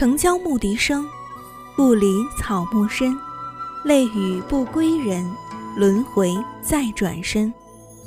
[0.00, 1.06] 城郊牧笛声，
[1.76, 2.06] 故里
[2.38, 3.14] 草木深。
[3.84, 5.30] 泪雨不归人，
[5.76, 7.52] 轮回再转身。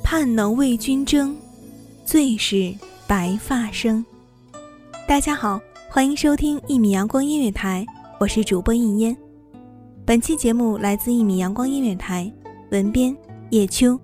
[0.03, 1.35] 盼能为君争，
[2.03, 2.73] 最是
[3.05, 4.03] 白发生。
[5.07, 7.85] 大家好，欢迎收听一米阳光音乐台，
[8.19, 9.15] 我是主播应烟。
[10.03, 12.33] 本期节目来自一米阳光音乐台，
[12.71, 13.15] 文编
[13.51, 13.99] 叶秋。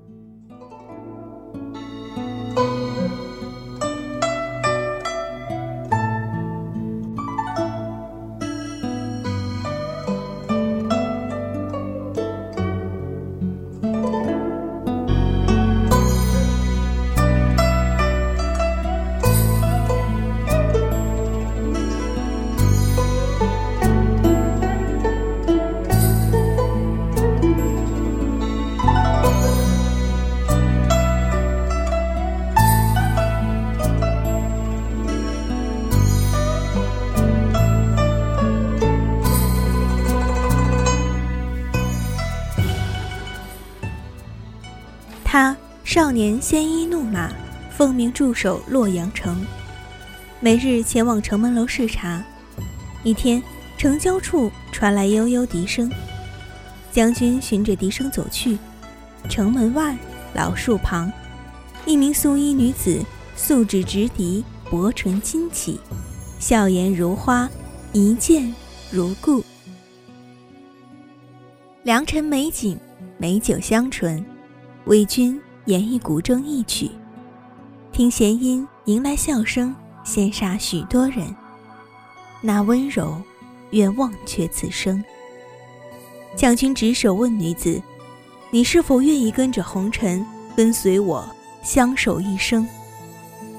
[45.99, 47.29] 少年鲜衣怒马，
[47.69, 49.45] 奉命驻守洛阳城，
[50.39, 52.23] 每日前往城门楼视察。
[53.03, 53.43] 一天，
[53.77, 55.91] 城郊处传来悠悠笛声，
[56.89, 58.57] 将军循着笛声走去，
[59.27, 59.93] 城门外
[60.33, 61.11] 老树旁，
[61.85, 63.03] 一名素衣女子
[63.35, 65.81] 素指直笛，薄唇轻启，
[66.39, 67.49] 笑颜如花，
[67.91, 68.55] 一见
[68.89, 69.43] 如故。
[71.83, 72.79] 良辰美景，
[73.17, 74.25] 美酒香醇。
[74.85, 76.89] 为君演绎古筝一曲，
[77.91, 81.35] 听弦音迎来笑声，羡煞许多人。
[82.41, 83.21] 那温柔，
[83.71, 85.03] 愿忘却此生。
[86.35, 87.81] 将军执手问女子
[88.49, 90.25] ：“你是否愿意跟着红尘，
[90.55, 91.27] 跟随我
[91.61, 92.67] 相守一生？”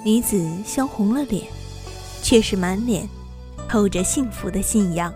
[0.02, 1.44] 女子羞红了脸，
[2.22, 3.06] 却是满脸
[3.68, 5.12] 透着幸福的信仰。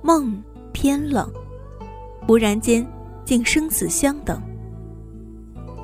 [0.00, 0.42] 梦
[0.72, 1.30] 偏冷，
[2.26, 2.86] 忽然间。
[3.28, 4.40] 竟生死相等。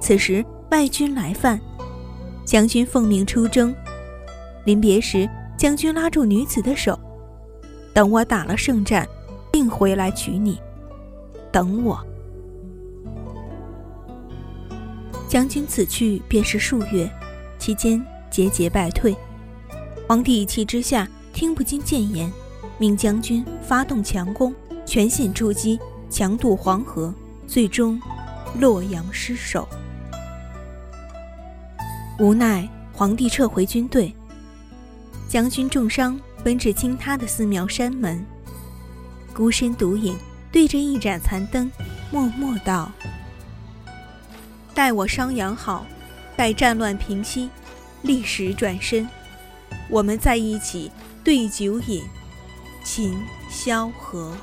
[0.00, 1.60] 此时外军来犯，
[2.42, 3.74] 将军奉命出征。
[4.64, 6.98] 临别时，将军拉住女子的手
[7.92, 9.06] ：“等我打了胜战，
[9.52, 10.58] 定回来娶你。
[11.52, 12.02] 等我。”
[15.28, 17.06] 将军此去便是数月，
[17.58, 19.14] 期间节节败退。
[20.08, 22.32] 皇帝一气之下，听不进谏言，
[22.78, 24.54] 命将军发动强攻，
[24.86, 25.78] 全线出击，
[26.08, 27.12] 强渡黄河。
[27.46, 28.00] 最终，
[28.58, 29.68] 洛阳失守。
[32.18, 34.14] 无奈皇帝撤回军队，
[35.28, 38.24] 将军重伤，奔至倾塌的寺庙山门，
[39.34, 40.16] 孤身独影，
[40.50, 41.70] 对着一盏残灯，
[42.10, 42.90] 默默道
[44.74, 45.84] ：“待我伤养好，
[46.36, 47.50] 待战乱平息，
[48.02, 49.08] 立时转身，
[49.90, 50.90] 我们在一起
[51.22, 52.02] 对酒饮，
[52.84, 53.18] 琴
[53.50, 54.36] 萧何。”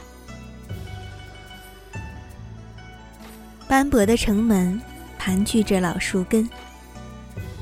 [3.71, 4.77] 斑驳的城门
[5.17, 6.49] 盘踞着老树根，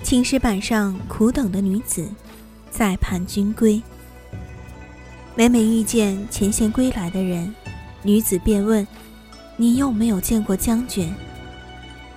[0.01, 2.09] 青石板上苦等的女子，
[2.71, 3.79] 在盼君归。
[5.35, 7.53] 每每遇见前线归来的人，
[8.01, 8.87] 女子便问
[9.55, 11.13] ：“你有没有见过将军？”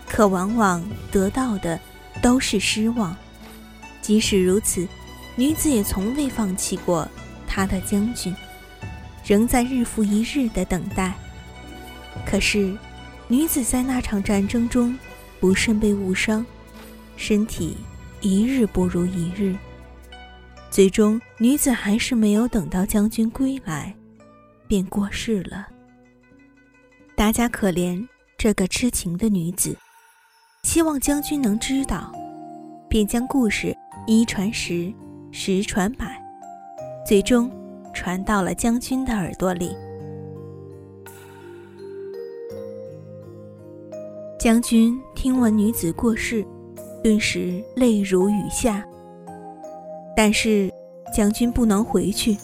[0.09, 1.79] 可往往得到的
[2.23, 3.15] 都是失望。
[4.01, 4.89] 即使如此，
[5.37, 7.07] 女子也从未放弃过
[7.47, 8.35] 她的将军，
[9.23, 11.13] 仍在日复一日的等待。
[12.25, 12.75] 可是，
[13.29, 14.97] 女子在那场战争中
[15.41, 16.45] 不慎被误伤，
[17.17, 17.77] 身体
[18.21, 19.57] 一日不如一日。
[20.71, 23.95] 最终，女子还是没有等到将军归来，
[24.67, 25.69] 便过世了。
[27.15, 28.07] 大家可怜
[28.39, 29.77] 这个痴情的女子，
[30.63, 32.13] 希望将军能知道，
[32.89, 33.77] 便将故事
[34.07, 34.93] 一传十，
[35.31, 36.21] 十传百，
[37.07, 37.51] 最终
[37.95, 39.75] 传到了将军的耳朵里。
[44.43, 46.45] 将军听闻女子过世，
[47.01, 48.85] 顿时泪如雨下。
[50.17, 50.69] 但是，
[51.15, 52.37] 将军不能回去。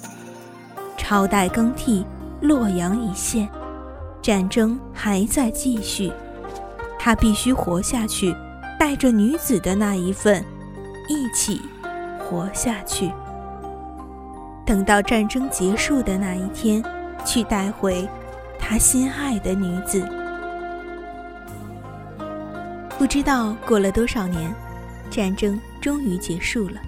[0.96, 2.06] 朝代更替，
[2.40, 3.48] 洛阳已陷，
[4.22, 6.12] 战争还在继续。
[7.00, 8.32] 他必须活下去，
[8.78, 10.44] 带着女子的那一份，
[11.08, 11.60] 一起
[12.20, 13.10] 活下去。
[14.64, 16.80] 等到战争结束的那一天，
[17.24, 18.08] 去带回
[18.56, 20.08] 他心爱的女子。
[22.98, 24.52] 不知道过了多少年，
[25.08, 26.80] 战争终于结束了。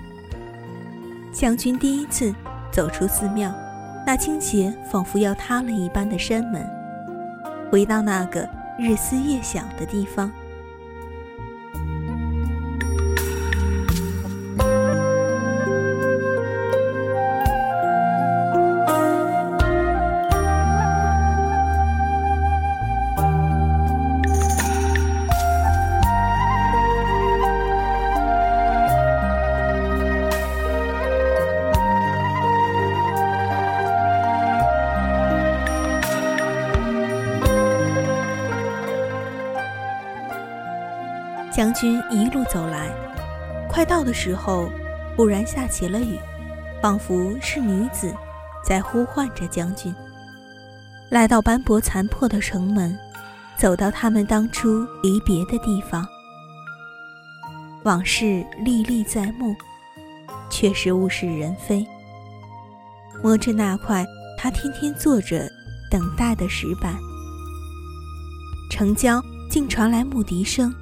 [1.33, 2.35] 将军第一次
[2.73, 3.55] 走出寺庙，
[4.05, 6.69] 那倾斜仿佛要塌了一般的山门，
[7.71, 8.47] 回到那个
[8.77, 10.29] 日思夜想的地方。
[41.61, 42.89] 将军一路走来，
[43.69, 44.71] 快到的时候，
[45.15, 46.19] 忽然下起了雨，
[46.81, 48.15] 仿佛是女子
[48.65, 49.95] 在呼唤着将军。
[51.11, 52.99] 来到斑驳残破的城门，
[53.59, 56.03] 走到他们当初离别的地方，
[57.83, 59.55] 往事历历在目，
[60.49, 61.87] 却是物是人非。
[63.23, 64.03] 摸着那块
[64.39, 65.47] 他天天坐着
[65.91, 66.97] 等待的石板，
[68.71, 70.75] 城郊竟传来牧笛声。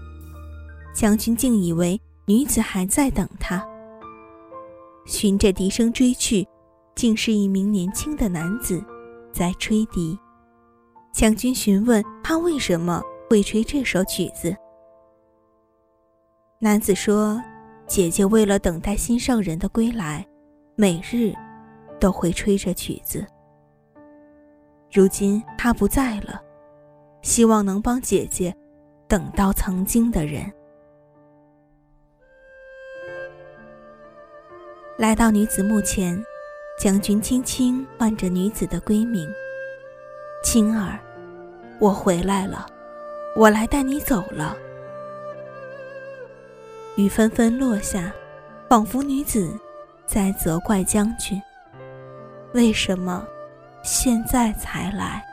[0.98, 3.64] 将军竟以为女子还在等他，
[5.06, 6.44] 循着笛声追去，
[6.96, 8.84] 竟是一名年轻的男子
[9.32, 10.18] 在吹笛。
[11.12, 13.00] 将军询问他为什么
[13.30, 14.52] 会吹这首曲子，
[16.58, 17.40] 男子说
[17.86, 20.26] ：“姐姐为了等待心上人的归来，
[20.74, 21.32] 每日
[22.00, 23.24] 都会吹着曲子。
[24.90, 26.42] 如今他不在了，
[27.22, 28.52] 希望能帮姐姐
[29.06, 30.52] 等到曾经的人。”
[34.98, 36.20] 来到女子墓前，
[36.76, 39.32] 将军轻轻唤着女子的闺名
[40.42, 40.98] ：“青儿，
[41.78, 42.66] 我回来了，
[43.36, 44.56] 我来带你走了。”
[46.98, 48.12] 雨纷纷落下，
[48.68, 49.56] 仿佛女子
[50.04, 51.40] 在责怪将军
[52.52, 53.24] ：“为什么
[53.84, 55.24] 现在才来？”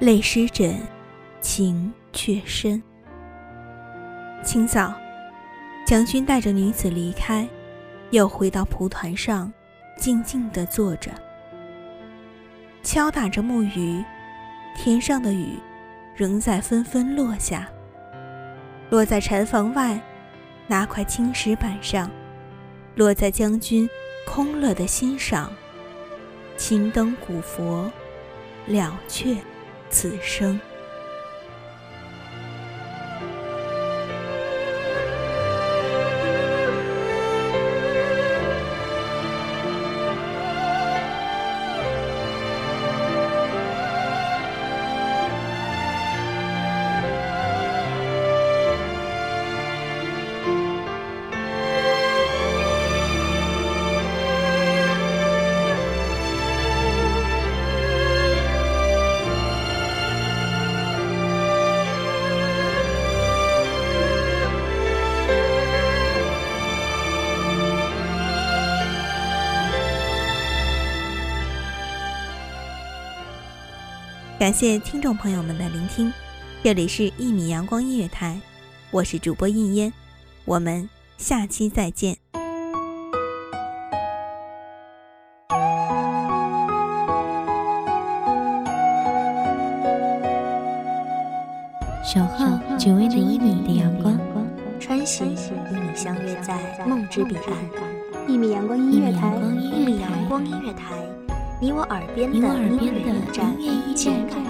[0.00, 0.74] 泪湿枕，
[1.42, 2.82] 情却深。
[4.42, 4.94] 清早，
[5.86, 7.46] 将军带着女子离开，
[8.08, 9.52] 又回到蒲团上，
[9.98, 11.10] 静静地坐着，
[12.82, 14.02] 敲打着木鱼。
[14.74, 15.58] 天上的雨，
[16.16, 17.68] 仍在纷纷落下，
[18.88, 20.00] 落在禅房外
[20.66, 22.10] 那块青石板上，
[22.94, 23.86] 落在将军
[24.26, 25.52] 空了的心上。
[26.56, 27.92] 青灯古佛，
[28.66, 29.36] 了却
[29.90, 30.58] 此生。
[74.40, 76.10] 感谢听众朋友们的聆听，
[76.64, 78.40] 这里是《一米阳光音乐台》，
[78.90, 79.92] 我是主播应烟，
[80.46, 82.16] 我们下期再见。
[92.02, 94.18] 守候只为那一米的阳光，
[94.80, 98.26] 穿行与你相约在梦之彼岸。
[98.26, 101.09] 一米阳光音乐台，一米阳光音乐台。
[101.62, 103.22] 你我耳边的音乐
[103.58, 104.49] 驿站，